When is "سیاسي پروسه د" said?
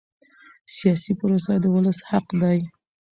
0.75-1.65